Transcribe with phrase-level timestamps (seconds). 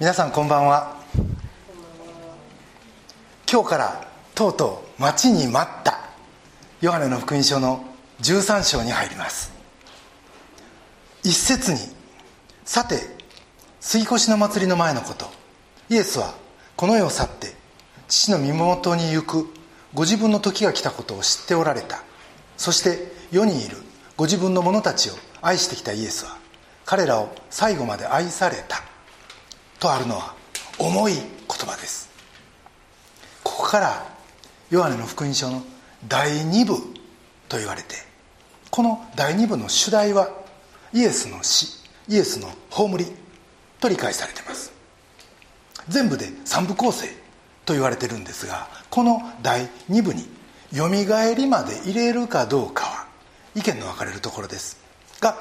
[0.00, 0.96] 皆さんこんばんは。
[3.50, 5.98] 今日からとうとう待ちに待った。
[6.80, 7.84] ヨハネの福音書の
[8.20, 9.52] 13章に入ります。
[11.24, 11.80] 一節に
[12.64, 13.00] さて
[13.80, 15.26] 杉越の祭りの前のこと。
[15.90, 16.32] イエスは
[16.76, 17.48] この世を去って
[18.06, 19.52] 父の身元に行く
[19.94, 22.04] ご自分の時が来たことを知っておられた。
[22.56, 23.76] そして世にいる
[24.16, 26.36] ご自分の者たちを愛してきたイエスは
[26.84, 28.87] 彼らを最後まで愛された。
[29.78, 30.34] とあるのは
[30.78, 32.08] 重い言葉です。
[33.44, 34.06] ここから
[34.70, 35.62] ヨハネの福音書の
[36.06, 36.74] 第2部
[37.48, 37.96] と言われて
[38.70, 40.30] この第2部の主題は
[40.92, 43.06] イエスの死イエスの葬り
[43.80, 44.72] と理解されています。
[45.88, 47.08] 全部で3部構成
[47.64, 50.28] と言われてるんですがこの第2部に
[50.72, 53.06] よみがえりまで入れるかどうかは
[53.54, 54.78] 意見の分かれるところです。
[55.20, 55.36] が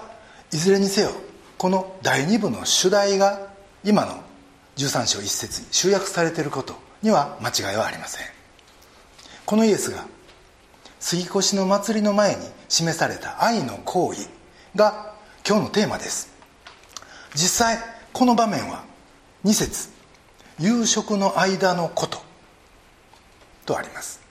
[0.51, 1.11] いずれにせよ
[1.57, 3.47] この第2部の主題が
[3.83, 4.23] 今の
[4.77, 8.27] 13章1節に集約されていることには間違いはありません。
[9.45, 10.05] このイエスが
[10.99, 14.27] 杉越の祭りの前に示された愛の行為
[14.75, 15.13] が
[15.47, 16.31] 今日のテーマです。
[17.33, 17.79] 実際
[18.13, 18.83] この場面は
[19.45, 19.89] 2節
[20.59, 22.19] 夕食の間のこと
[23.65, 24.21] とあります。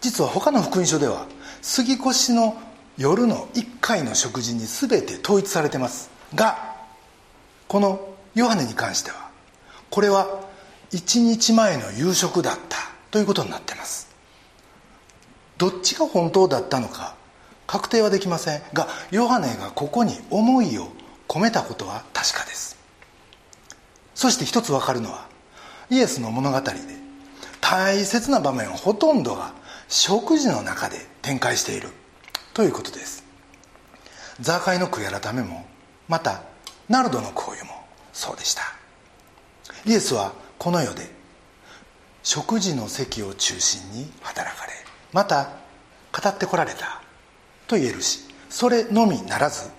[0.00, 1.26] 実は他の福音書では
[1.62, 2.56] 杉越の
[2.96, 6.76] 夜の1回の食事に全て統一されてますが
[7.68, 9.27] このヨハネに関しては
[9.90, 10.26] これは
[10.92, 12.78] 1日前の夕食だった
[13.10, 14.08] ということになってます。
[15.56, 17.16] どっちが本当だったのか
[17.66, 20.88] 確定はできませんがヨハネがここに思いを
[21.26, 22.78] 込めたことは確かです。
[24.14, 25.26] そして一つ分かるのは
[25.90, 26.72] イエスの物語で
[27.60, 29.52] 大切な場面ほとんどが
[29.88, 31.88] 食事の中で展開している
[32.54, 33.24] ということです。
[34.40, 35.66] ザーカイの悔い改めも
[36.08, 36.42] また
[36.88, 37.72] ナルドの行為も
[38.12, 38.77] そうでした。
[39.86, 41.10] イエスはこの世で
[42.22, 44.72] 食事の席を中心に働かれ
[45.12, 45.50] また
[46.12, 47.02] 語ってこられた
[47.66, 49.70] と言えるしそれのみならず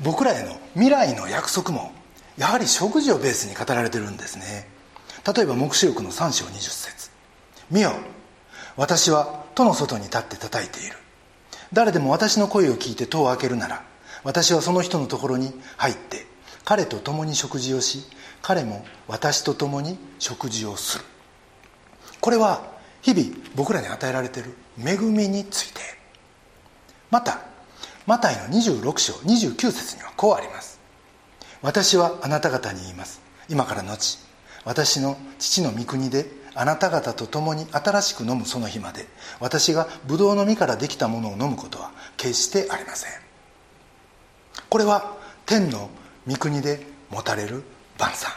[0.00, 1.92] 僕らへの未来の約束も
[2.36, 4.68] やはり食事をベースに語られてるんですね。
[5.26, 7.10] 例えば黙示録の3章20節。
[7.70, 7.92] 見よ
[8.76, 10.96] 私は戸の外に立って叩いている。
[11.72, 13.84] 誰でも私の声を聞いて戸を開けるなら
[14.24, 16.26] 私はその人のところに入って
[16.68, 18.02] 彼と共に食事をし
[18.42, 21.04] 彼も私と共に食事をする。
[22.20, 22.62] これは
[23.00, 25.80] 日々僕らに与えられている恵みについて。
[27.10, 27.40] また
[28.04, 30.78] マタイの26章29節にはこうあります。
[31.62, 33.22] 私はあなた方に言います。
[33.48, 34.18] 今から後
[34.66, 39.06] 私の父の御国であなた方と共に新しく飲むその日まで
[39.40, 43.12] 私がブドウの実からできたものを飲むことは決してありません。
[44.68, 45.88] これは天の
[46.28, 47.62] 御国で持たれる
[47.96, 48.30] 晩餐。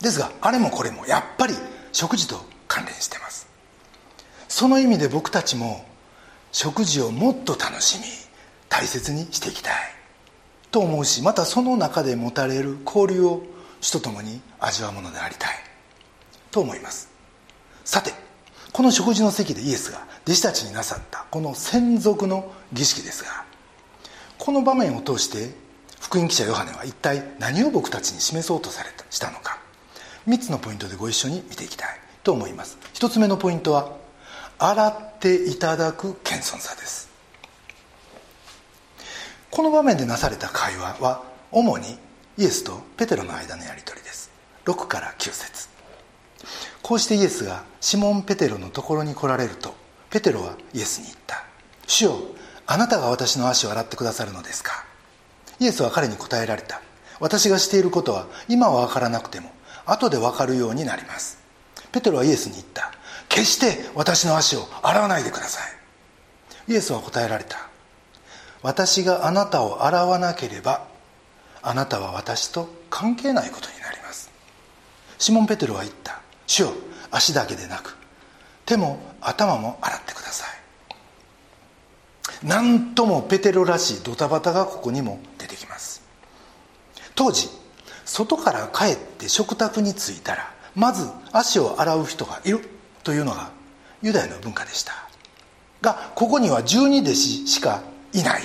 [0.00, 1.54] ですがあれもこれもやっぱり
[1.92, 3.48] 食事と関連してます。
[4.48, 5.86] その意味で僕たちも
[6.52, 8.04] 食事をもっと楽しみ
[8.68, 9.74] 大切にしていきたい。
[10.70, 13.42] と思うしまたその中で持たれる交流を
[13.80, 15.50] 主と共に味わうものでありたい。
[16.50, 17.08] と思います。
[17.84, 18.12] さて
[18.72, 23.44] この食事の席でイエスが弟子たちになさったこの専属の儀式ですが
[24.38, 25.63] この場面を通して
[26.04, 29.58] 福音記者ヨハネは一体何を僕たちに示そうとされたしたのか。
[30.28, 31.88] 3つのポイントでご一緒に見ていきたい
[32.22, 32.76] と思います。
[32.92, 33.96] 1つ目のポイントは
[34.58, 37.08] 洗っていただく謙遜さです。
[39.50, 41.98] この場面でなされた会話は主に
[42.36, 44.30] イエスとペテロの間のやり取りです。
[44.66, 45.68] 6から9節。
[46.82, 49.74] こうしてイエスがシモン・ペテロのところに来られると
[50.10, 51.44] ペテロはイエスに言った
[51.88, 52.18] 「主よ
[52.66, 54.84] あなたが私の足を洗ってくださるのですか?」
[55.60, 56.80] イエスは彼に答えられた。
[57.20, 59.50] 私がしていることは今は分からなくても
[59.86, 61.38] 後で分かるようになります。
[61.92, 62.92] ペテロはイエスに言った。
[63.28, 65.60] 決して私の足を洗わないでくださ
[66.68, 66.72] い。
[66.72, 67.68] イエスは答えられた。
[68.62, 70.86] 私があなたを洗わなければ
[71.62, 74.30] あなたは私と関係ないことになります。
[75.18, 76.20] シモン・ペテロは言った。
[76.46, 76.72] 主よ
[77.10, 77.96] 足だけでなく
[78.66, 80.63] 手も頭も洗ってください。
[82.42, 86.02] なんともペテロらしいドタバタがここにも出てきます。
[87.14, 87.48] 当時
[88.04, 92.60] 外から帰って食卓に着いたらまず足を洗う人がいる
[93.02, 93.50] というのが
[94.02, 94.92] ユダヤの文化でした。
[95.80, 97.82] がここには12弟子しか
[98.12, 98.42] いない。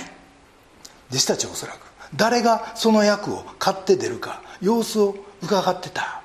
[1.10, 1.78] 弟子たちはおそらく
[2.14, 6.22] 誰がその役を買って出るか様子を伺ってた。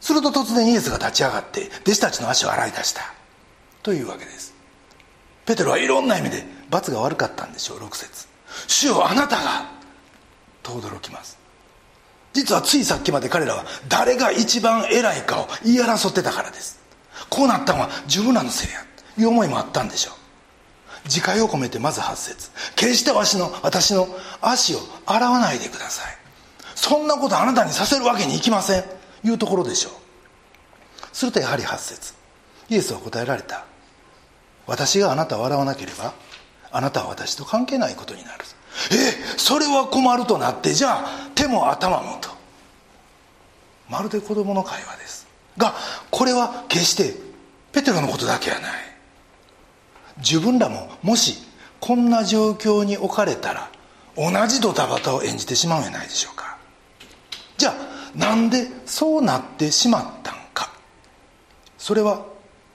[0.00, 3.02] すると突然イエスが立ち上がって弟子たちの足を洗い出した。
[3.82, 4.51] というわけです。
[5.44, 8.26] ペテロはいろんな意味で罰が悪かったんでしょう6節。
[8.66, 9.70] 主よあなたが
[10.62, 11.38] と驚きます。
[12.32, 16.80] 実はついさっきまで彼らは誰が一番偉いかを言い争ってたからです。
[17.28, 18.84] こうなったのは自分らのせいや。
[19.14, 20.14] という思いもあったんでしょう。
[21.04, 22.50] 自戒を込めてまず8節。
[22.76, 24.08] 決してわしの私の
[24.40, 26.16] 足を洗わないでください。
[26.74, 28.84] そんなことあなたにさせるわけにいきません。
[29.24, 29.92] いうところでしょう。
[31.12, 32.14] するとやはり8節。
[32.68, 33.66] イエスは答えられた。
[34.66, 36.14] 私があなたを洗わなければ
[36.70, 38.44] あなたは私と関係ないことになる。
[38.90, 38.94] え
[39.36, 42.30] それは困るとなってじゃあ手も頭もと。
[43.88, 45.26] まるで子供の会話です。
[45.58, 45.74] が
[46.10, 47.14] これは決して
[47.72, 48.72] ペテロのことだけはない。
[50.18, 51.38] 自分らももし
[51.80, 53.70] こんな状況に置かれたら
[54.16, 56.56] 同じドタバタを演じてしまうんじゃないでしょうか。
[57.58, 60.72] じゃあなんでそうなってしまったんか。
[61.76, 62.31] それは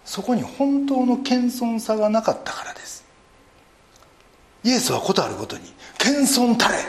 [0.08, 3.06] そこに本当の謙遜さがなかったからです。
[4.64, 6.80] イエスは事あるごとに「謙遜たれ!」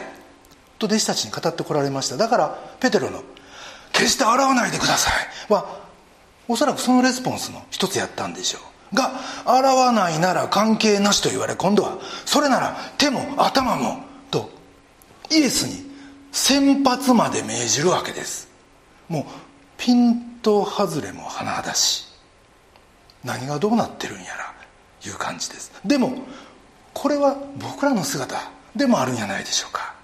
[0.79, 2.17] と弟子たちに語ってこられました。
[2.17, 3.23] だからペテロの
[3.93, 5.15] 「決して洗わないでください」
[5.53, 5.67] は
[6.47, 8.61] おそらくそのレスポンスの一つやったんでしょ
[8.93, 8.97] う。
[8.97, 9.11] が
[9.44, 13.99] 洗わないなら関係なしと言われ今度はそれなら手も頭も
[14.31, 14.49] と
[15.29, 15.91] イエスに
[16.32, 18.49] 先発まで命じるわけです。
[19.09, 19.25] もう
[19.76, 22.07] ピント外れも甚だし
[23.25, 24.55] 何がどうなってるんやら
[25.06, 25.73] いう感じです。
[25.85, 26.19] でも
[26.94, 29.94] これは僕らの姿でもあるんじゃないでしょうか。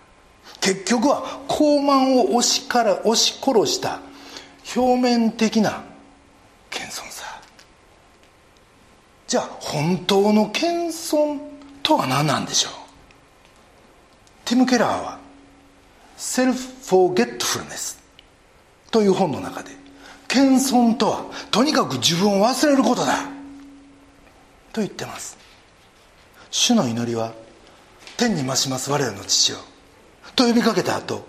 [0.60, 4.00] 結局は高慢を押しから押し殺した
[4.76, 5.82] 表面的な
[6.70, 7.24] 謙遜さ。
[9.26, 11.40] じゃあ本当の謙遜
[11.82, 12.72] とは何なんでしょう？
[14.44, 15.18] ティム・ケラーは
[16.16, 17.98] 「Self-Forgetfulness」
[18.90, 19.70] という本の中で
[20.34, 23.18] 謙遜とはとにかく自分を忘れることだ。
[24.72, 25.38] と言ってます。
[26.50, 27.32] 主の祈りは
[28.16, 29.56] 天に増します我らの父を
[30.34, 31.26] と呼びかけた後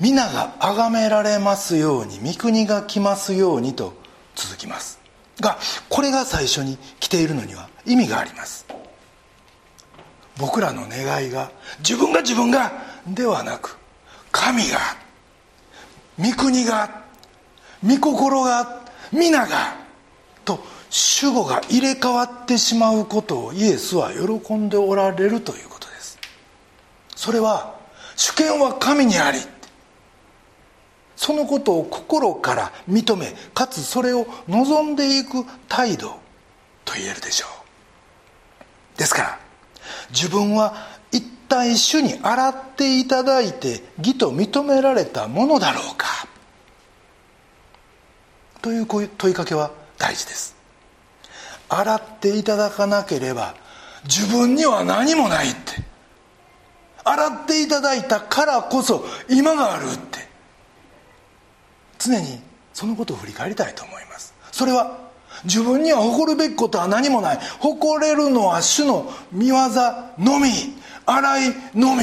[0.00, 3.94] 皆が崇められますように御国が来ますようにと
[4.34, 4.98] 続きます。
[5.40, 5.58] が
[5.88, 8.66] これが最初に来ているのには意味があります。
[10.38, 12.72] 僕らの願いが自分が自分が
[13.06, 13.76] ではなく
[14.32, 14.78] 神が
[16.18, 17.07] 御国が
[17.84, 18.82] 御心が
[19.12, 19.76] 皆が
[20.44, 20.60] と
[20.90, 26.18] 主語が入れ替わってしまうことをイエスは喜んでおられるということです。
[27.14, 27.74] それは
[28.16, 29.38] 主権は神にあり。
[31.16, 36.20] そのことを心から認めかつそれを望んでいく態度
[36.84, 37.46] と言えるでしょ
[38.96, 38.98] う。
[38.98, 39.38] ですから
[40.10, 40.74] 自分は
[41.10, 46.27] 一体主に洗っていただいて義と認められたものだろうか。
[48.62, 50.56] という問いかけは大事です。
[51.68, 53.54] 洗っていただかなければ
[54.04, 55.82] 自分には何もないって。
[57.04, 60.28] 洗っていただいたからこそ今があるって。
[61.98, 62.40] 常に
[62.72, 64.34] そのことを振り返りたいと思います。
[64.52, 64.98] それは
[65.44, 67.38] 自分には誇るべきことは何もない。
[67.60, 69.56] 誇れるのは主の御業
[70.18, 70.48] のみ。
[71.06, 72.02] 洗いのみ。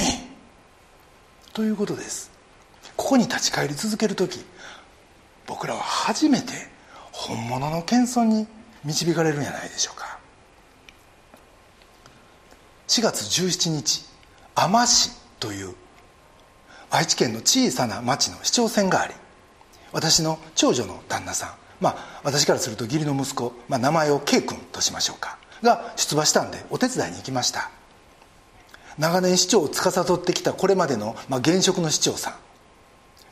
[1.53, 2.31] ということです。
[2.97, 4.43] ここに立ち返り続ける時
[5.47, 6.53] 僕らは初めて
[7.11, 8.47] 本物の謙遜に
[8.83, 10.19] 導かれるんじゃないでしょうか。
[12.87, 14.05] 4月17日
[14.53, 15.73] 海士市という
[16.89, 19.13] 愛知県の小さな町の市長選があり
[19.91, 21.49] 私の長女の旦那さん
[21.81, 27.71] まあ私からすると義理の息子、まあ、名前を K 君としましょうかが出馬したんでお手伝いに行きました。
[28.97, 32.33] 長年市長を司ってきたこれまでの、まあ、現職の市長さん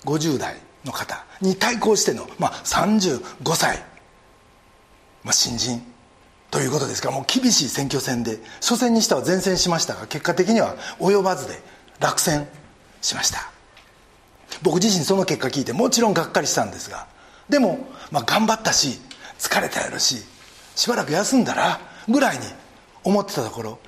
[0.05, 3.21] 50代の方に対抗しての、まあ、35
[3.55, 3.77] 歳、
[5.23, 5.81] まあ、新人
[6.51, 7.09] ということですか。
[7.09, 11.59] らもう厳しい選挙戦で初戦にしては善戦しましたが結果的には及ばずで
[11.99, 12.47] 落選
[13.01, 13.53] しました。
[14.61, 17.07] 僕自身その結果聞いてもちろんがっかりしたんですが
[17.49, 18.99] でも、まあ、頑張ったし
[19.39, 20.17] 疲れたやろし
[20.75, 22.43] しばらく休んだらぐらいに
[23.03, 23.79] 思ってたところ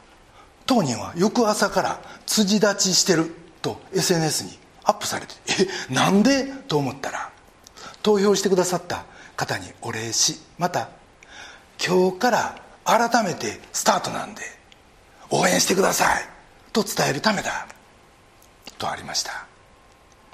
[0.65, 5.34] 当人は翌朝から辻立ちしてると SNS にアップされて
[5.89, 6.46] えなんで？
[6.68, 7.30] と思ったら
[8.04, 10.89] 投票してくださった方にお礼しまた
[11.86, 14.42] 今日から改めてスタートなんで
[15.30, 16.25] 応援してください
[16.72, 17.68] と伝えるためだ
[18.77, 19.46] とありました。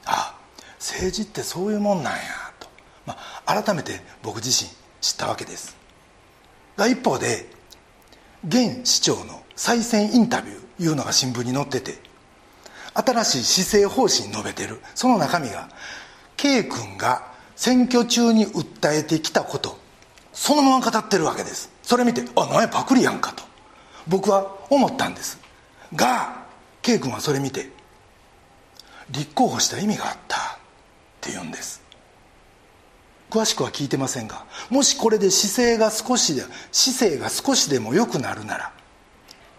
[0.06, 0.36] あ
[0.80, 2.20] 政治ってそういうもんなんや
[2.60, 2.68] と、
[3.06, 3.16] ま
[3.46, 5.76] あ、改めて僕自身知ったわけです。
[6.76, 7.48] が一方で
[8.48, 12.00] 現市長の再選インタビューいうのが新聞に載ってて
[12.94, 14.82] 新しい施政方針述べてる。
[14.96, 15.70] その中身が
[16.38, 19.80] K 君が選挙中に訴えてきたこと。
[20.34, 21.72] そのまま語ってるわけです。
[21.84, 23.44] それ見てあ何やパクリやんかと。
[24.08, 25.40] 僕は思ったんです。
[25.96, 26.46] が
[26.82, 27.70] K 君はそれ見て
[29.10, 30.38] 立候補した意味があった。
[30.38, 30.40] っ
[31.22, 31.82] て言うんです。
[33.30, 36.44] 詳しくは聞いてませんがもしこれで姿勢が少しで
[36.74, 38.74] 姿勢が少しでも良くなるなら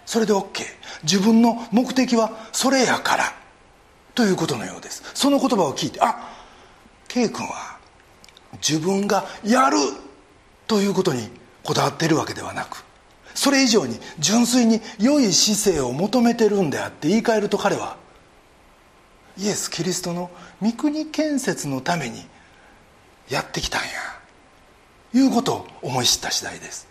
[0.07, 0.65] それで OK
[1.03, 3.25] 自分の目的はそれやから。
[4.15, 5.03] ということのようです。
[5.15, 6.31] その言葉を聞いてあ
[7.09, 7.79] K 君は
[8.55, 9.79] 自分がやる。
[10.67, 11.29] ということに
[11.63, 12.83] こだわっているわけではなく
[13.35, 17.97] それ以上に純粋に良い姿勢を求めてるんであって言い換えると彼は
[19.39, 20.31] イエス・キリストの
[20.61, 22.27] 御国建設のために
[23.29, 23.89] やってきたんや。
[25.15, 26.89] いうことを思い知った次第です。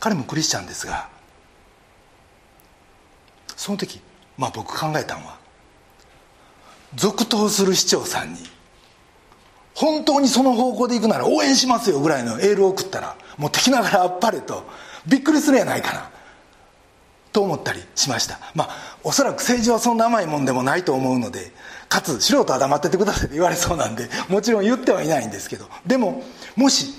[0.00, 1.08] 彼もクリスチャンですが
[3.56, 4.00] その時
[4.36, 5.38] まあ僕考えたのは
[6.94, 8.40] 続投する市長さんに
[9.74, 14.64] 本当にその方向で行くなら応援しますよぐらいのエールを送ったらもう敵ながらあっぱれと
[15.06, 16.10] びっくりするやないかな
[17.32, 18.40] と思ったりしました。
[18.54, 21.52] まあおそらく政治はそんな甘いもんでもないと思うので
[21.88, 26.22] かつ素人は黙っててくださいって言われそうなんでもちろん言ってはいないんですけどでも
[26.56, 26.94] もし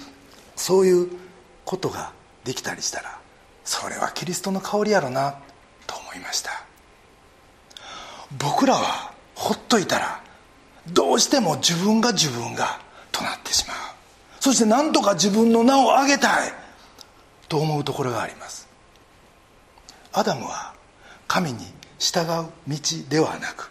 [0.56, 1.10] そういう
[1.66, 3.20] ことができたりしたら
[3.64, 5.36] それはキリストの香りやろな
[5.88, 6.52] と思いました。
[8.40, 10.22] 僕らはほっといたら
[10.88, 12.80] どうしても自分が自分が
[13.12, 13.78] となってしまう。
[14.40, 16.54] そして何とか自分の名を上げたい。
[17.52, 18.66] と思うところがあります。
[20.14, 20.74] アダムは
[21.28, 21.60] 神に
[22.00, 22.26] 従う
[22.66, 22.78] 道
[23.10, 23.70] ではなく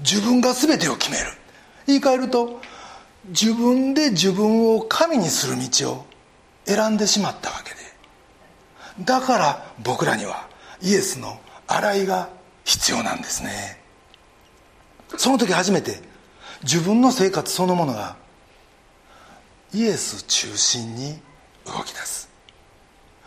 [0.00, 1.24] 自分が全てを決める。
[1.86, 2.60] 言い換えると
[3.28, 6.06] 自分で自分を神にする道を
[6.66, 7.76] 選んでしまったわけで。
[9.04, 10.46] だから僕らには
[10.80, 12.28] イエスの洗いが
[12.64, 13.80] 必要なんですね。
[15.16, 16.00] その時初めて
[16.62, 18.16] 自分の生活そのものが
[19.74, 21.18] イエス中心に
[21.66, 22.28] 動き出す。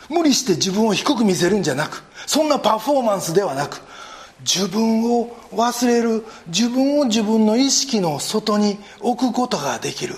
[0.10, 3.82] 無理して自分を低く見せるんじゃなくそんなパフォーマンスではなく
[4.42, 10.16] 自分を忘れる自分を自分の意識の外に置くことができる。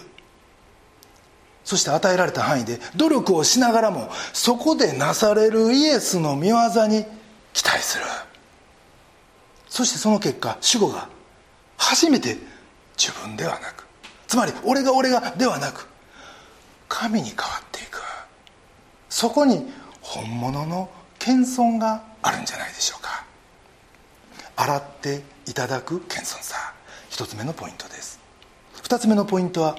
[1.68, 7.04] そして与えられた範囲で努力をしながらもそこでなされるイエスの御業に
[7.52, 8.06] 期待する。
[9.68, 11.10] そしてその結果主語が
[11.76, 12.38] 初めて
[12.98, 13.86] 自分ではなく
[14.28, 15.90] つまり俺が俺がではなく
[16.88, 18.02] 神に変わっていく。
[19.10, 19.70] そこに
[20.00, 23.26] 本物の謙遜があるんじゃないでしょうか。
[24.56, 26.74] 洗っていただく謙遜さ。
[27.10, 28.22] 一つ目のポイントです。
[28.82, 29.78] 二つ目のポイントは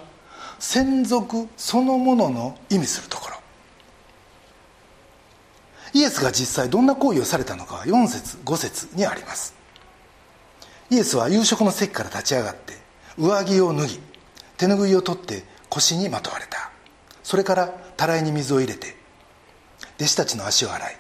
[0.59, 3.37] 専属そのものの意味するところ。
[5.95, 9.55] イエスが実際どんな行為をされたのかは4節5節にあります。
[10.91, 12.75] イエスは夕食の席から立ち上がって
[13.17, 14.01] 上着を脱ぎ
[14.57, 16.71] 手ぬぐいを取って腰にまとわれた。
[17.23, 18.97] それからたらいに水を入れて
[19.97, 20.97] 弟子たちの足を洗い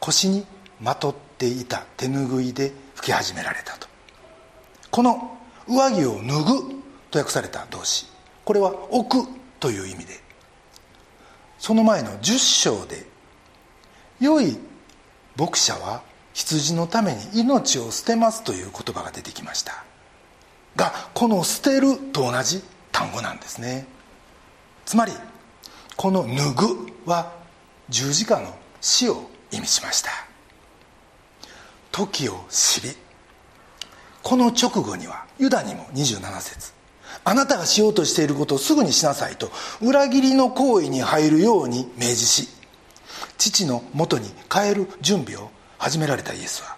[0.00, 0.46] 腰に
[0.80, 3.86] まとっていた手ぬぐいで拭き始められたと。
[4.90, 5.36] この
[5.68, 8.15] 上着を脱ぐと訳された動詞。
[8.46, 9.28] これは置く
[9.60, 10.24] という意味で。
[11.58, 13.06] その前の10章で
[14.20, 14.58] 良い
[15.36, 19.84] 牧者は羊のために命を捨てますという言葉が出てきました。
[20.76, 22.62] がこの「捨てる」と同じ
[22.92, 23.86] 単語なんですね。
[24.84, 25.12] つまり
[25.96, 27.32] この「脱ぐ」は
[27.88, 30.10] 十字架の死を意味しました。
[31.90, 32.96] 時を知り
[34.22, 36.75] この直後にはユダにも27節。
[37.28, 39.50] あなたがしようとしていることをすぐにしなさいと
[39.82, 42.48] 裏切りの行為に入るように命じし
[43.36, 46.76] 父のもとに帰る準備を始められたイエスは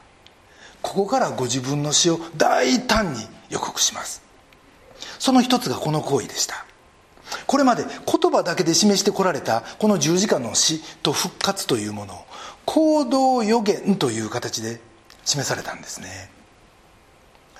[0.80, 4.22] ここからご自分の死を大胆に予告します。
[5.18, 6.64] その一つがこの行為でした。
[7.46, 12.16] これまで言葉だけで示してこられたこの十字架の死と復活というものを
[12.64, 14.80] 行動予言という形で
[15.24, 16.37] 示されたんですね。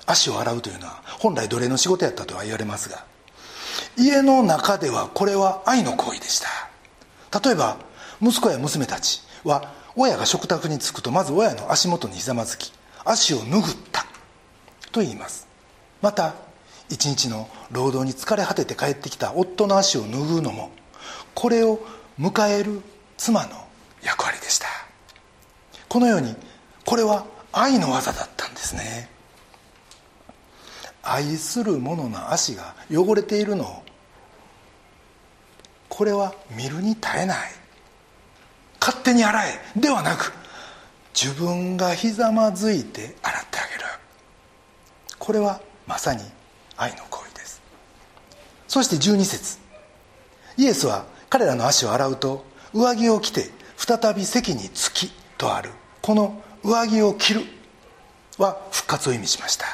[0.09, 3.05] 足を洗うというのは本来奴隷の仕事やったとは言われますが
[3.97, 6.47] 家の中ではこれは愛の行為でした。
[7.39, 7.77] 例えば
[8.21, 12.71] 息子や娘たちは親が食卓に着くとまず親の足元にひざまずき
[13.05, 14.05] 足を拭った
[14.91, 15.47] と言います。
[16.01, 16.33] また
[16.89, 20.71] 一日の労働に疲れ果てて帰ってきた夫の足を拭うのも
[21.35, 21.79] これを
[22.19, 22.81] 迎える
[23.17, 23.67] 妻の
[24.01, 24.67] 役割でした。
[25.87, 26.35] このように
[26.85, 29.09] これは愛の技だったんですね。
[31.03, 33.65] 愛する者の足が汚れているの。
[33.65, 33.83] を
[35.89, 37.37] これは見るに耐えない。
[38.79, 39.59] 勝手に洗え。
[39.75, 40.31] ではなく
[41.13, 43.81] 自分がひざまずいて洗ってあげる。
[45.17, 46.23] これはまさに
[46.77, 47.61] 愛の行為です。
[48.67, 49.57] そして12節。
[50.57, 55.71] イエスは彼らの足を洗うと上着を着て再び席に着きとある。
[56.01, 57.41] この上着を着る
[58.37, 59.65] は復活を意味しました。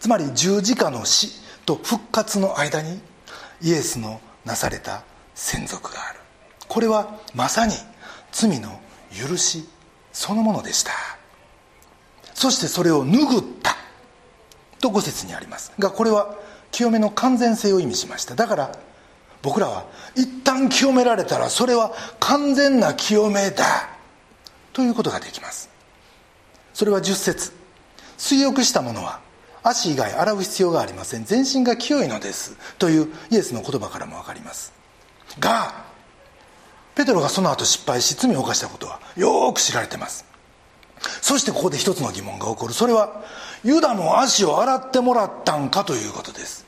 [0.00, 1.30] つまり十字架の死
[1.64, 3.00] と復活の間に
[3.62, 5.02] イエスのなされた
[5.34, 6.20] 専属がある。
[6.68, 7.74] これはまさに
[8.32, 9.68] 罪の許し
[10.12, 10.92] そのものでした。
[12.34, 13.76] そしてそれを拭った。
[14.80, 15.72] と五節にあります。
[15.78, 16.34] がこれは
[16.70, 18.34] 清めの完全性を意味しました。
[18.34, 18.78] だから
[19.42, 23.88] 僕らは一旦清められたらそれは完全な清めだ。
[24.72, 25.70] ということができます。
[26.74, 27.52] それは10節。
[28.18, 29.20] 水浴した者は
[29.68, 31.24] 足以外洗う必要がありません。
[31.24, 32.56] 全身が清いのです。
[32.78, 34.72] というイエスの言葉からも分かります。
[35.40, 35.84] が
[36.94, 40.24] ペテロがその後失敗し罪を犯したことはよく知られてます。
[41.20, 42.74] そしてここで一つの疑問が起こる。
[42.74, 43.24] それは
[43.64, 46.64] ユダの足を洗ってもらったんかということです。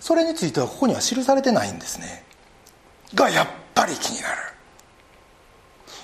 [0.00, 2.24] それについてはここには記されてないんですね。
[3.14, 4.38] がやっぱり気になる。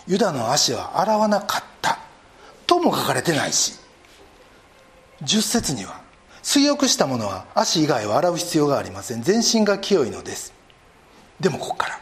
[0.06, 1.98] ユダの足は洗わなかった。
[2.66, 3.83] とも書かれてないし
[5.24, 6.00] 10節には
[6.42, 9.22] 水浴した者は足以外は洗う必要がありません。
[9.22, 10.52] 全身が清いのです。
[11.40, 12.00] でもここから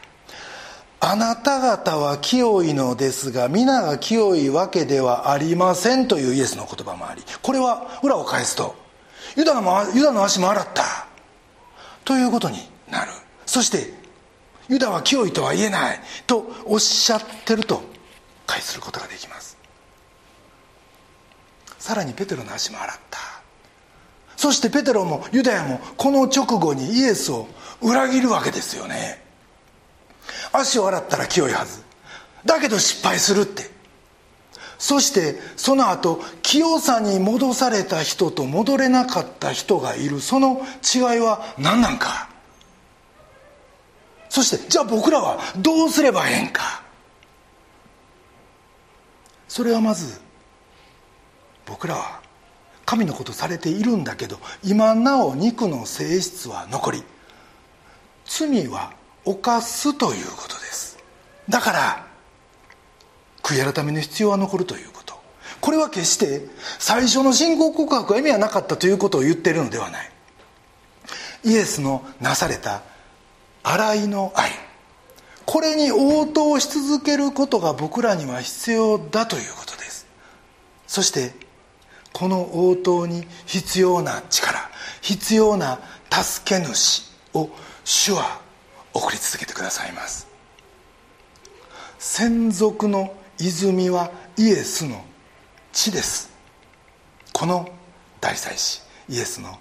[0.99, 6.07] あなた方は清いのですが皆が清いわけではありません。
[6.07, 8.75] というイエスの言葉もありこれは裏を返すと
[9.35, 11.07] ユダのユダの足も洗った。
[12.05, 12.57] ということに
[12.89, 13.11] なる。
[13.45, 13.93] そして
[14.67, 15.99] ユダは清いとは言えない。
[16.27, 17.81] とおっしゃってると
[18.45, 19.52] 返することができます。
[21.83, 23.19] さらにペテロの足も洗った。
[24.37, 27.49] そしてペテロもユダヤもこの直後にイエスを
[27.81, 29.21] 裏切るわけですよね。
[30.53, 31.83] 足を洗ったら清いはず。
[32.45, 33.69] だけど失敗するって。
[34.77, 40.21] そしてその後清さに戻された人と戻れなかった人がいる。
[40.21, 40.61] その
[40.95, 42.29] 違いは何なんか。
[44.29, 46.81] そしてじゃあ僕らはどうすればええんか。
[49.49, 50.22] それはまず
[51.65, 52.21] 僕らは
[52.85, 57.03] 神のことされているんだけど今なお肉の性質は残り
[58.25, 58.93] 罪は
[59.25, 60.97] 犯すということです。
[61.49, 62.07] だから
[63.41, 65.13] 悔い改めの必要は残るということ。
[65.61, 66.45] これは決して
[66.79, 70.11] 最初の信仰告白は意味はなかったということを言っているのではない。
[71.45, 72.83] イエスのなされた
[73.63, 74.51] 洗いの愛。
[75.45, 80.05] これに応答し続けることが僕らには必要だということです。
[80.87, 81.33] そして
[82.13, 84.71] この応答に必要な力
[85.03, 87.49] 必要な助け主を
[87.83, 88.39] 主は
[88.93, 90.27] 送り続けてくださいます。
[91.99, 95.03] 専属の泉はイエスの
[95.73, 96.31] 地です。
[97.33, 97.67] この
[98.21, 99.57] 大祭司イエスの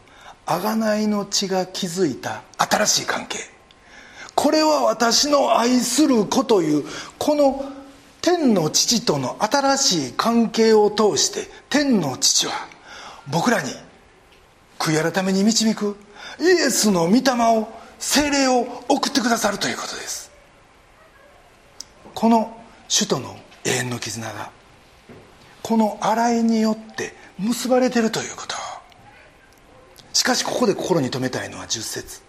[0.47, 3.39] 贖いの血が築いた新しい関係。
[4.37, 6.85] これは私の愛する子という
[7.19, 7.65] この
[8.23, 12.53] 天の父との新しい関係を通して天の父は
[13.31, 13.71] 僕らに
[14.79, 15.97] 悔い改めに導く
[16.41, 17.21] イエスの御霊
[17.59, 20.31] を精霊を送ってくださるということです。
[22.15, 22.57] この
[22.89, 24.51] 首都の永遠の絆が
[25.63, 28.57] この洗いによって結ばれているということ。
[30.13, 32.23] しかしここで心に留めたいのは10節。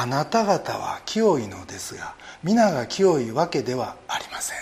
[0.00, 4.58] あなた方は清いのですが皆が清いわけではありません。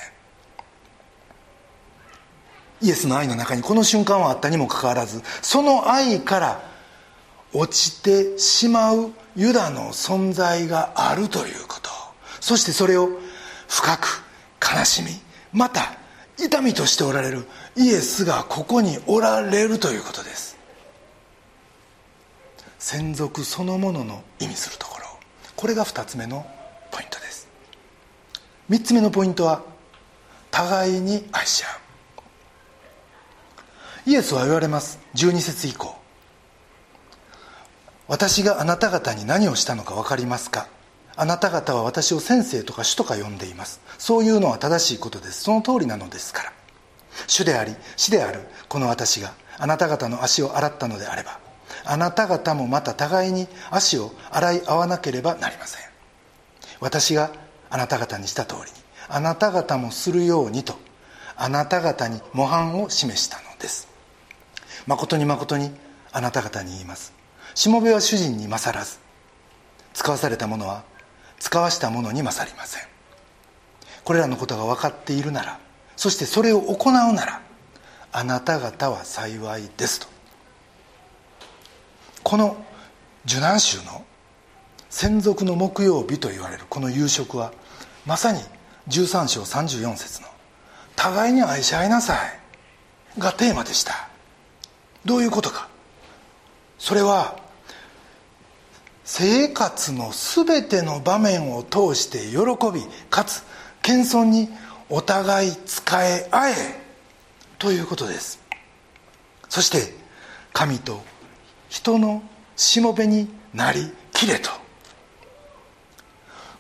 [2.81, 6.63] イエスの愛の中にこの瞬間はあったにもかかわらずその愛から
[7.53, 11.91] 落ちてしまうユダの存在があるということ。
[12.41, 13.11] そしてそれを
[13.69, 14.25] 深く
[14.63, 15.11] 悲しみ
[15.53, 15.99] また
[16.39, 17.47] 痛みとしておられる
[17.77, 20.57] イエスがここにおられるということです。
[22.79, 24.96] 専属そのものの意味するところ。
[25.57, 26.47] これが2つ目の
[26.91, 27.49] ポイントです。
[28.71, 29.63] 3つ目のポイントは
[30.51, 31.71] 互いに愛し合う。
[34.11, 35.01] イエスは言われます。
[35.15, 35.97] 12節以降。
[38.07, 40.69] 私があなた方に何をしたのか分かりますか？
[41.17, 43.81] あなた方は私を先生とか主とか呼んでいます。
[43.99, 45.43] そういうのは正しいことです。
[45.43, 46.53] その通りなのですから。
[47.27, 51.41] 主であり死であるこの私があなた方の足を洗ったのであれば
[51.87, 55.83] あなた方もまた互いに足を洗い合わなければなりません。
[56.81, 57.33] 私が
[57.71, 58.67] あなた方にした通りに
[59.09, 60.75] あなた方もするようにと
[61.37, 63.89] あなた方に模範を示したのです。
[64.87, 65.71] 誠に誠に
[66.13, 67.13] あなた方に言います。
[67.55, 68.99] しもべは主人に勝らず
[69.95, 70.85] 使わされたものは
[71.39, 72.83] 使わしたものに勝りません。
[74.05, 75.59] これらのことが分かっているなら
[75.97, 77.41] そしてそれを行うなら
[78.13, 80.16] あなた方は幸いですと。
[82.27, 82.57] この
[83.25, 84.05] 受難週の
[84.91, 87.53] 専属の木曜日と言われるこの夕食は
[88.05, 88.41] まさに
[88.89, 90.27] 13章34節の
[90.97, 92.41] 「互いに愛し合いなさい」
[93.17, 94.09] がテーマでした。
[95.05, 95.69] どういうことか。
[96.81, 97.39] それは
[99.05, 103.45] 生活の全ての場面を通して喜びかつ
[103.83, 104.51] 謙遜に
[104.91, 106.55] お互い使え合え
[107.61, 108.41] ということです。
[109.49, 109.95] そして
[110.53, 111.05] 神と
[111.69, 112.23] 人の
[112.57, 114.51] しもべになりきれと。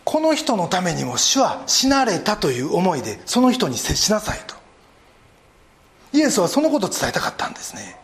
[0.05, 4.55] この人のためにも主は死なれたという思いでその人に接しなさいと。
[6.13, 7.99] イエスはそのことを伝えたかったんですね。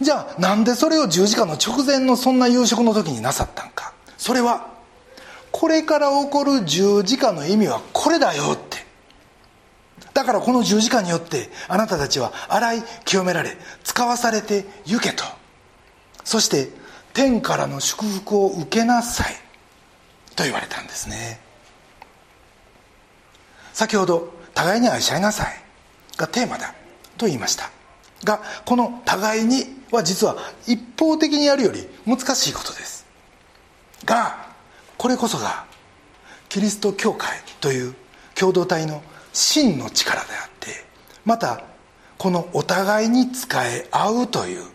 [0.00, 3.92] じゃあなんでそれを十字架の直前のそんな夕食の時になさったんか。
[4.16, 4.72] それは
[5.52, 8.84] これから起こる十字架の意味はこれだよって。
[10.14, 15.24] だからこの十字架によってあなたたちは洗い清められ使わされて行けと。
[16.24, 16.68] そして
[17.12, 19.34] 天からの祝福を受けなさい。
[20.34, 21.40] と言われたんですね。
[23.72, 25.48] 先ほど互いに愛し合いなさい
[26.16, 26.74] がテーマだ。
[27.16, 27.70] と言いました。
[28.24, 33.06] がこの互いには実は一方的にやるより難しいことです。
[34.04, 34.48] が
[34.96, 35.66] これこそが
[36.48, 37.94] キリスト教会という
[38.34, 40.84] 共同体の真の力であって
[41.24, 41.62] また
[42.18, 44.73] このお互いに仕え合うという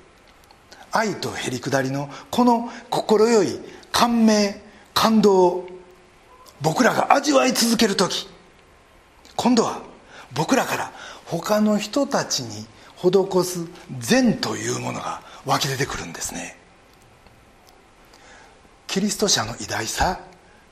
[0.92, 3.60] 愛とへりくだりのこの快い
[3.92, 4.62] 感銘
[4.94, 5.68] 感動を
[6.62, 8.28] 僕らが味わい続ける時。
[9.36, 9.82] 今度は
[10.34, 10.92] 僕らから
[11.26, 12.66] 他の人たちに
[12.98, 13.66] 施す
[14.00, 16.58] 善というものが湧き出てくるんですね。
[18.88, 20.20] キリスト者の偉大さ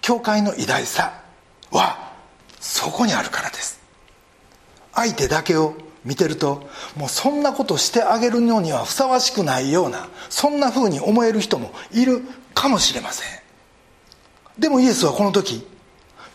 [0.01, 1.21] 教会の偉大さ
[1.71, 2.13] は
[2.59, 3.79] そこにあるからです。
[4.93, 5.75] 相手だけを
[6.07, 12.21] 見てるともうそんなことしてあげるのにはふさわしくないようなそんなふうに思える人もいる
[12.53, 13.27] かもしれません。
[14.57, 15.67] でもイエスはこの時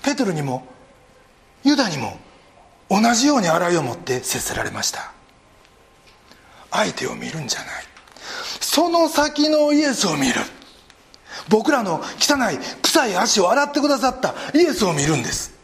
[0.03, 0.67] ペテロにも
[1.65, 2.19] ユダにも
[2.91, 5.11] 同じように洗いを持って接せられました。
[6.71, 7.69] 相手を見るんじゃない。
[8.61, 10.35] その先のイエスを見る。
[11.49, 15.62] 僕らの汚い臭い足を洗ってくださったイエスを見るんです。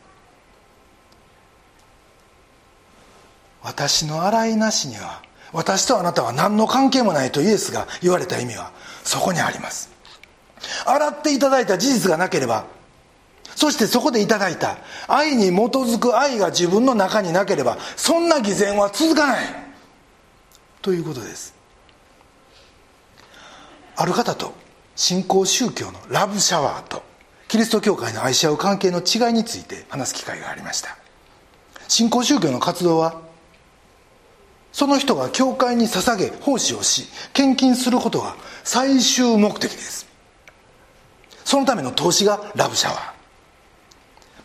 [3.69, 8.73] 私の洗いなしには私とあなたは何の関係もないとイエスが言われた意味は
[9.05, 9.91] そこにあります。
[10.87, 12.65] 洗っていただいた事実がなければ
[13.55, 19.45] そしてそこでいただいた愛に基づく愛が自分の中になければそんな偽善は続かない
[20.81, 21.55] ということです。
[23.97, 24.55] ある方と
[24.97, 27.03] 新興宗教のラブシャワーと
[27.49, 30.97] キリスト教会の愛し合う関係の違いについて話す機会がありました。
[31.87, 33.28] 新興宗教の活動は
[34.73, 40.07] その人が教会に捧げ奉仕をし献金することが最終目的です。
[41.45, 43.13] そのための投資がラブシャワー。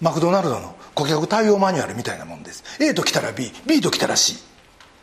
[0.01, 2.63] マクドナルドの顧客対応マニュアルみたいなもんです。
[2.81, 4.35] A と来たら BB と来たら C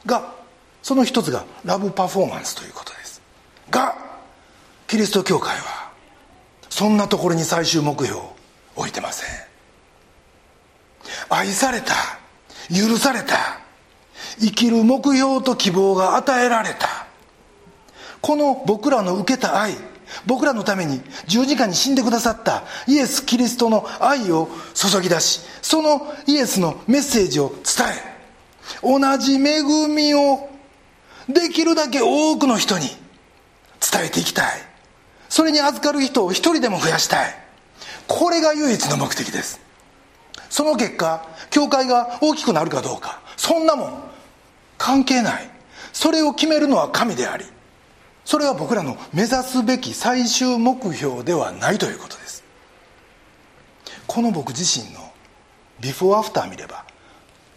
[0.06, 0.34] が
[0.82, 3.22] その一つがラブパフォーマンスということです。
[3.70, 3.96] が
[4.86, 5.90] キリスト教会は
[6.68, 8.34] そんなところに最終目標を
[8.76, 9.28] 置いてません。
[11.28, 11.94] 愛された
[12.68, 13.60] 許された
[14.40, 17.06] 生きる目標と希望が与えられた。
[18.20, 19.74] この僕らの受けた愛
[20.26, 28.10] 僕らのために十字架に死んでくださったイエス・キリストの愛を注ぎ出しそのイエスのメッセージを伝え
[28.82, 30.50] 同じ恵みを
[31.28, 32.86] できるだけ多くの人に
[33.80, 34.46] 伝えていきたい。
[35.28, 37.34] それに預かる人を一人でも増やしたい。
[38.08, 39.60] これが唯一の目的です。
[40.48, 43.20] その結果教会が大きくなるかどうか。
[43.36, 44.02] そんなもん。
[44.80, 45.50] 関係ない。
[45.92, 47.44] それを決めるのは神であり
[48.24, 52.44] それは僕らの目指すべき最終目標ではないということです。
[54.06, 55.00] この僕自身の
[55.80, 56.84] ビフォーアフター見れば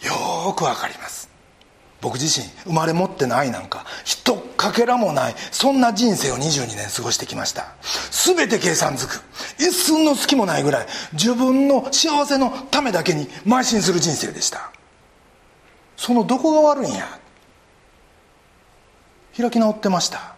[0.01, 1.29] よーくわかります。
[2.01, 7.75] 僕自身生まれ持ってないなんかひとかけらもないそんな人生を22年過ごしてきました。
[8.11, 9.21] 全て計算づく。
[9.57, 14.71] 一寸の隙もないぐらい自分の幸せのためだけに邁進する人生でした。
[15.97, 17.19] そのどこが悪いんや？
[19.35, 20.35] 開き直ってました。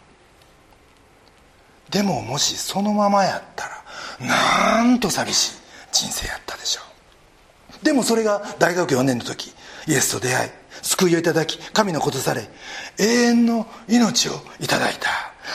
[1.89, 3.83] でももしそのままやったら
[4.83, 5.51] なんと寂しい
[5.91, 6.81] 人生やったでしょ
[7.81, 7.85] う。
[7.85, 9.53] でもそれが大学4年の時
[9.87, 10.49] イエスと出会い
[10.81, 12.49] 救いをいただき神のことされ
[12.97, 15.09] 永遠の命をいただいた。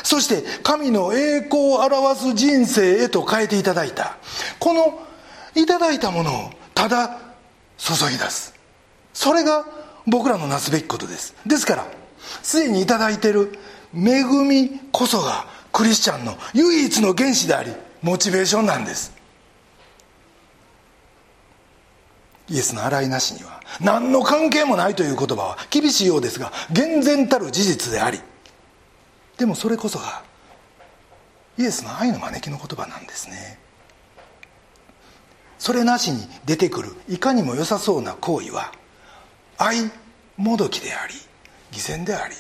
[0.05, 4.17] そして神の栄光を表す人生へと変えていただいた。
[4.59, 5.01] この
[5.57, 7.19] いただいたものをただ
[7.77, 8.55] 注ぎ出す。
[9.13, 9.67] それが
[10.07, 11.35] 僕らのなすべきことです。
[11.47, 11.87] ですから
[12.43, 13.53] すでに頂いている
[13.95, 19.13] 恵みこそがクリスチャンの唯一の原子でありモチベーションなんです。
[22.49, 28.19] イエスの洗いなしには何の関係もないという言葉は厳しいようですが厳然たる事実であり
[29.39, 30.25] でもそれこそが
[31.57, 33.59] イエスの愛の招きの言葉なんですね。
[35.59, 38.73] それなしに出てくるいかにも良さそうな行為は
[39.63, 39.91] 愛
[40.39, 41.13] もどきであり
[41.71, 42.35] 偽善であり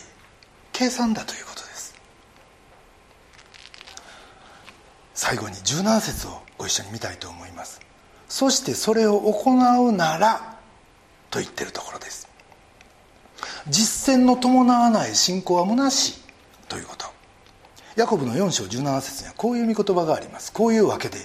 [0.72, 1.94] 計算だということです。
[5.12, 7.82] 最後に17節をご一緒に見たいと思います。
[8.26, 10.56] そしてそれを行うなら
[11.30, 12.26] と言ってるところです。
[13.68, 16.22] 実践の伴わない信仰は虚しい
[16.70, 17.04] ということ。
[17.96, 20.54] ヤコブの4章17節にはこういう見言葉があります。
[20.54, 21.18] こういうわけで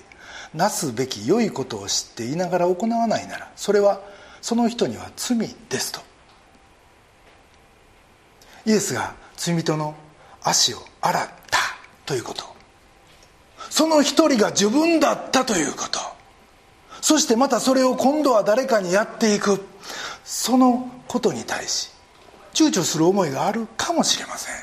[0.53, 4.01] なすべき良いことを知っていながら行わないならそれは
[4.45, 6.01] その人には罪ですと。
[8.67, 9.95] イエスが罪人の
[10.43, 11.57] 足を洗った
[12.05, 12.43] ということ。
[13.71, 15.99] その一人が自分だったということ。
[17.01, 19.65] そしてまたそれを今度は誰かにやっていく。
[20.23, 21.89] そのことに対し
[22.53, 24.55] 躊躇する思いがあるかもしれません。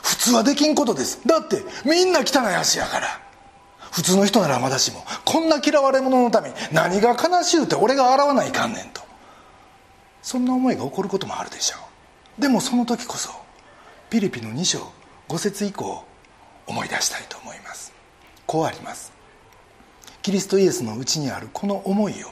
[0.00, 1.26] 普通はできんことです。
[1.26, 3.25] だってみんな汚い足やから。
[3.96, 9.00] 普通の人ならまだしもこんな嫌われ者のために何が悲しゅうて俺が洗わないかんねんと。
[10.20, 11.78] そんな思いが起こることもあるでしょ
[12.38, 12.42] う。
[12.42, 13.30] でもその時こそ
[14.10, 14.92] ピリピの2章
[15.30, 16.04] 5節以降
[16.66, 17.94] 思い出したいと思います。
[18.44, 19.14] こうあります。
[20.20, 22.28] キリストイエスのうちにあるこの思いを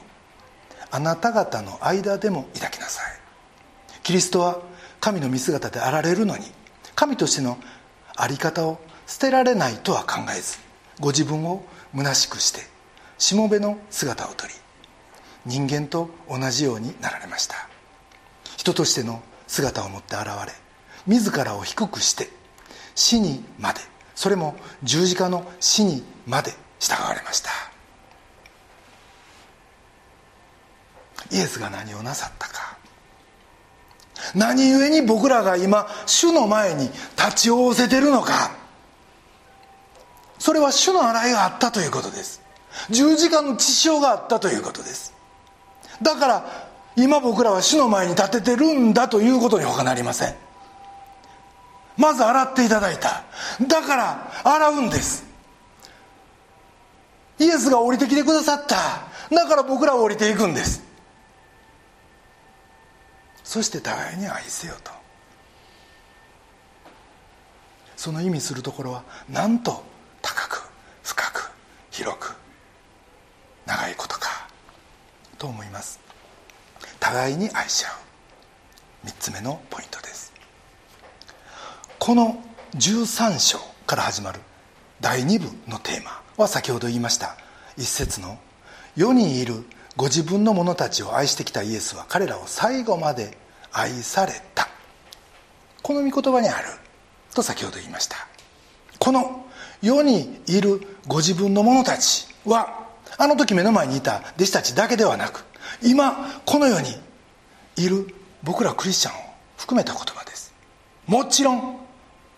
[0.91, 3.05] あなた方の間でも抱きなさい。
[4.03, 4.61] キリストは
[5.01, 6.45] 神の見姿であられるのに
[6.95, 7.57] 神としての
[8.19, 10.59] 在り方を捨てられないとは考えず
[11.01, 12.61] ご自分を虚しくして
[13.19, 14.53] しもべの姿をとり
[15.47, 17.69] 人間と同じようになられました。
[18.57, 20.53] 人としての姿を持って現れ
[21.07, 22.29] 自らを低くして
[22.95, 23.81] 死にまで
[24.15, 27.51] それも十字架の死にまで従われました。
[31.31, 32.79] イエスが何をなさったか。
[34.35, 38.64] 何故に僕らが今主の前に立ち仰せてるのか。
[40.45, 42.43] それは主の洗いがあったということです。
[42.91, 45.15] 十字架の血潮があったということです。
[46.03, 50.35] だから今僕らは主の前に立ててるんだということに他なりません。
[51.97, 53.25] まず洗っていただいた。
[53.67, 55.25] だから洗うんです。
[57.39, 58.77] イエスが降りてきてくださった。
[59.35, 60.83] だから僕らは降りていくんです。
[63.43, 64.93] そして互いに愛せよと。
[67.97, 69.94] その意味するところはなんと
[70.25, 70.67] 高く
[71.03, 71.51] 深く
[71.91, 72.35] 広く
[73.67, 74.49] 長いことか
[75.37, 76.01] と思います。
[76.99, 79.09] 互いに愛し合う。
[79.09, 80.33] 3つ目のポイントです。
[81.99, 82.43] この
[82.75, 84.41] 13章から始まる
[85.03, 87.37] 第2部のテーマは先ほど言いました。
[87.77, 88.39] 一節の
[88.97, 93.37] 「世にいるご自分の者たちを愛してきたイエスは彼らを最後まで
[93.73, 94.69] 愛された」
[95.83, 96.69] この御言葉にある
[97.35, 98.27] と先ほど言いました。
[98.99, 99.44] この
[99.85, 105.45] 世にいるご自分の者たちはあの時目の前にいた弟子たちだけではなく
[105.83, 106.89] 今この世に
[107.77, 109.19] いる僕らクリスチャンを
[109.57, 110.55] 含めた言葉です。
[111.07, 111.77] もちろん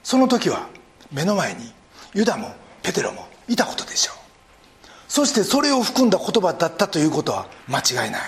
[0.02, 0.68] その時は
[1.12, 1.72] 目の前に
[2.14, 4.16] ユダもペテロもいたことでしょう。
[5.08, 8.20] そしてそれを含んだ言葉だったということは間違いない。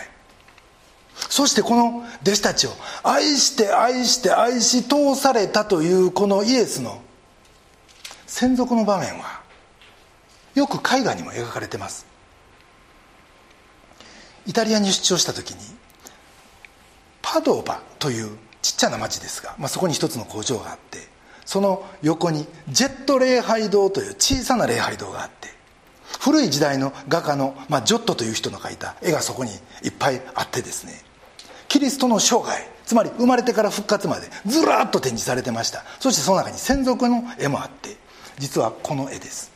[1.15, 2.71] そしてこの弟子たちを
[3.03, 7.03] 愛して愛して愛し通されたというこのイエスの
[8.29, 9.41] 専属の場面は
[10.55, 12.07] よく絵画にも描かれてます。
[14.47, 15.59] イタリアに出張した時に
[17.21, 21.01] パドーバというちっちゃな町ですが、まあ、そこに一つの工場があって
[21.45, 25.49] その横にジェット礼拝堂という小さな礼拝堂があって
[26.21, 29.51] 古い時代の画家の、まあ、ジョットという人の描いた絵がそこに
[29.85, 30.95] いっぱいあってですね
[31.69, 35.85] キリストの生涯つまり生まれてから復活までずらっと展示されてました。
[36.01, 37.99] そしてその中に専属の絵もあって
[38.38, 39.53] 実はこの絵です。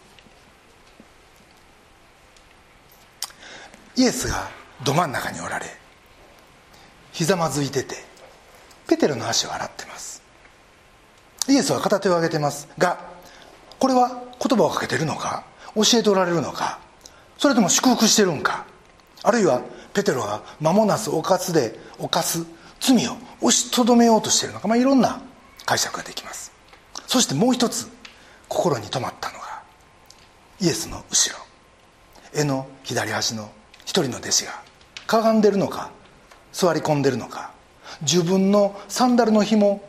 [3.96, 4.48] イエスが
[4.84, 5.66] ど真ん中におられ
[7.12, 7.96] ひざまずいてて
[8.88, 10.22] ペテロの足を洗ってます。
[11.48, 12.68] イエスは片手を上げてます。
[12.78, 12.98] が
[13.78, 16.78] これは言葉をかけてるのか教えておられるのか
[17.38, 18.64] それとも祝福してるんか
[19.22, 22.46] あるいはペテロが間もなす犯すで犯す
[22.80, 25.20] 罪を押しとどめようとしているのか、まあ、いろんな
[25.64, 26.52] 解釈ができます。
[27.06, 27.88] そしてもう一つ
[28.52, 29.62] 心に留まったのが
[30.60, 31.42] イエスの後ろ。
[32.34, 33.50] 絵の左端の
[33.84, 34.62] 一人の弟子が
[35.06, 35.90] かがんでるのか
[36.52, 37.50] 座り込んでるのか
[38.02, 39.82] 自分のサンダルの紐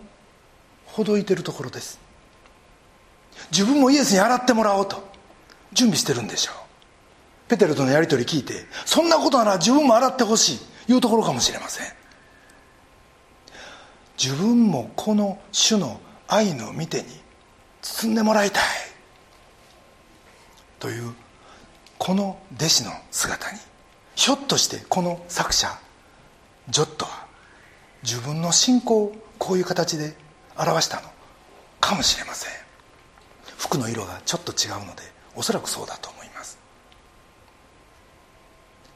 [0.85, 1.99] ほどいてるところです。
[3.51, 5.03] 自分もイエスに洗ってもらおうと
[5.73, 6.55] 準備してるんでしょう。
[7.49, 11.87] ペテロとのやり取り聞いてそんなことなら自分も洗ってほしいいうところかもしれません。
[14.17, 15.99] 自分もこの主の
[16.29, 17.22] 愛の御手に
[17.83, 18.63] 包んでもらいたい。
[20.79, 21.13] という
[21.97, 23.59] この弟子の姿に
[24.15, 25.69] ひょっとしてこの作者
[26.69, 27.25] ジョットは
[28.03, 30.15] 自分の信仰をこういう形で
[30.57, 31.03] 表したの
[31.79, 32.51] かもしれません。
[33.57, 35.03] 服の色がちょっと違うので
[35.35, 36.57] おそらくそうだと思います。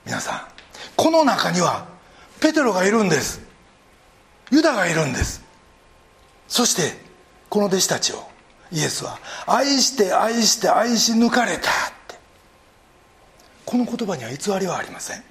[0.06, 0.42] 皆さん
[0.96, 1.88] この中には
[2.40, 3.42] ペテロがいるんです。
[4.52, 5.44] ユダがいるんです。
[6.48, 6.98] そして
[7.50, 8.37] この弟子たちを
[8.72, 11.72] イエスは愛して愛して愛し抜かれたっ
[12.08, 12.20] て。
[13.66, 15.24] この言葉には偽りはありません。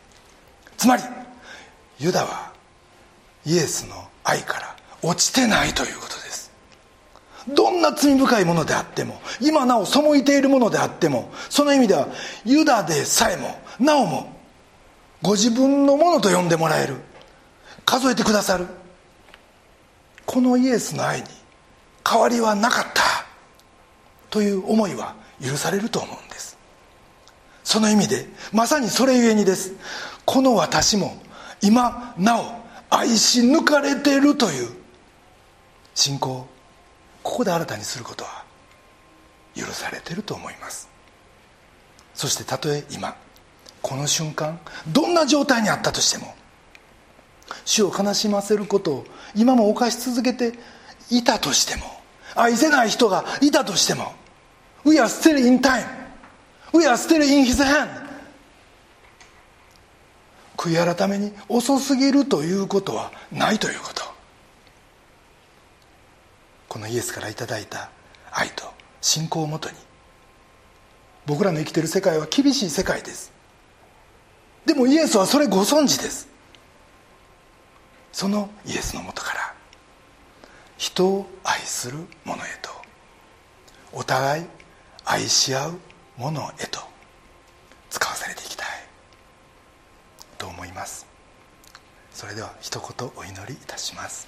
[0.77, 1.03] つまり
[1.99, 2.53] ユダは
[3.44, 3.94] イエスの
[4.25, 6.51] 愛から落ちてないということです。
[7.49, 12.09] どんな罪深いものであっても今なお背いているものであってもその意味では
[12.44, 14.33] ユダでさえもなおも
[15.22, 16.96] ご自分のものと呼んでもらえる。
[17.85, 18.66] 数えてくださる。
[20.27, 21.27] このイエスの愛に
[22.09, 23.15] 変わりはなかった。
[24.37, 26.59] という思いは許されると思うんです。
[27.64, 29.72] その意味でまさにそれゆえにです。
[30.27, 31.16] この私も
[31.62, 32.44] 今なお
[32.90, 34.68] 愛し抜かれているという。
[35.94, 36.46] 信仰を
[37.22, 38.44] ここで新たにすることは
[39.55, 40.90] 許されていると思います。
[42.12, 43.16] そしてたとえ今
[43.81, 46.35] この瞬間どんな状態にあったとしても
[47.64, 50.59] 主を悲しませることを今も犯し続けて
[51.11, 51.87] いたとしても
[52.35, 54.12] 愛せない人がいたとしても
[54.87, 55.85] We are still in time.
[56.72, 58.07] We are still in his hand.
[60.57, 64.03] 悔い改めに遅すぎるということはないということ。
[66.68, 67.90] このイエスからいただいた
[68.31, 69.75] 愛と信仰をもとに
[71.27, 73.33] 僕らの生きてる世界は厳しい世界です。
[74.66, 76.29] でもイエスはそれご存知です。
[78.12, 79.55] そのイエスのもとから
[80.79, 82.70] 人を愛する者へと
[83.92, 84.44] お互い
[85.09, 85.79] 愛し合う
[86.19, 86.81] 者へと
[87.90, 88.66] 使わされていきたい。
[90.37, 91.07] と思います。
[92.12, 94.27] それでは一言お祈りいたします。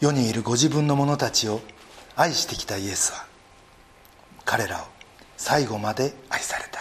[0.00, 1.60] 世にいるご自分の者たちを
[2.16, 3.26] 愛してきたイエスは
[4.44, 4.84] 彼らを
[5.36, 6.78] 最後まで愛された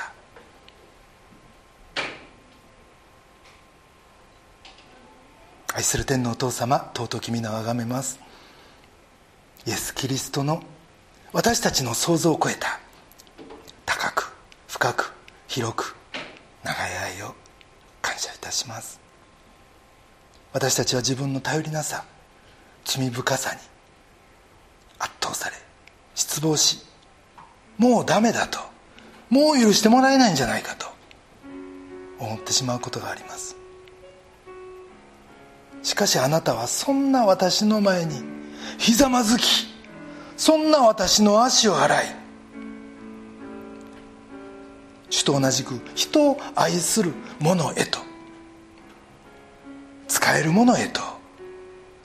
[5.78, 8.20] 愛する天のお父様尊き皆をあがめます。
[9.68, 10.64] イエス・キリストの
[11.34, 12.80] 私たちの想像を超えた
[13.86, 14.34] 高く
[14.68, 15.14] 深く
[15.48, 15.96] 広く
[16.64, 17.36] 長い愛を
[18.02, 19.00] 感謝いたします。
[20.52, 22.06] 私たちは自分の頼りなさ
[22.84, 23.60] 罪深さに
[24.98, 25.56] 圧倒され
[26.16, 26.84] 失望し
[27.78, 28.58] もうダメだと
[29.30, 30.88] もう許してもらえないんじゃないかと
[32.18, 33.57] 思ってしまうことがあります。
[35.84, 38.22] しかしあなたはそんな私の前に
[38.78, 39.68] ひざまずき
[40.36, 42.16] そんな私の足を洗い
[45.10, 48.00] 主と同じく人を愛する者へと
[50.08, 51.02] 使える者へと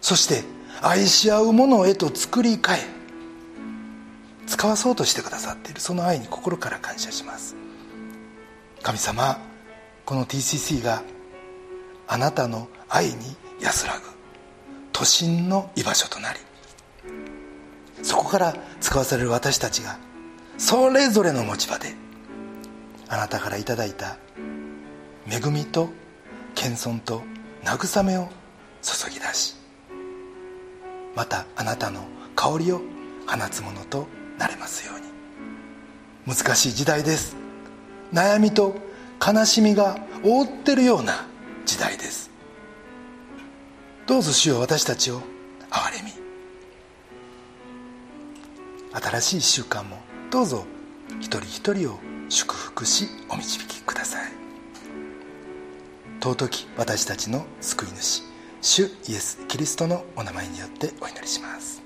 [0.01, 0.45] そして
[0.81, 2.81] 愛し合う者へと作り変え
[4.47, 7.57] 使わそうとしてくださっているその愛に心から感謝します。
[8.83, 9.39] 神様
[10.05, 11.03] この TCC が
[12.09, 13.15] あなたの愛に
[13.63, 14.01] 安らぐ。
[14.93, 16.39] 都心の居場所となり。
[18.03, 19.99] そこから使わされる私たちが
[20.59, 21.95] それぞれの持ち場で
[23.09, 24.17] あなたからいただいた
[25.29, 25.91] 恵みと
[26.55, 27.23] 謙遜と
[27.65, 28.29] 慰めを
[28.83, 29.55] 注ぎ出し
[31.15, 32.81] またあなたの香りを
[33.27, 34.07] 放つものと
[34.39, 36.35] なれますように。
[36.35, 37.37] 難しい時代です。
[38.13, 38.75] 悩みと
[39.25, 41.27] 悲しみが覆ってるような
[41.67, 42.22] 時代です。
[44.07, 45.21] どうぞ主よ私たちを。
[45.71, 46.13] 憐れみ。
[49.01, 49.99] 新しい習慣も
[50.31, 50.67] どうぞ
[51.21, 51.99] 一人一人を
[52.29, 54.33] 祝福しお導きください。
[56.21, 58.23] 尊き私たちの救い主
[58.61, 61.83] 主イエス・キリストのお名前によってお祈りします。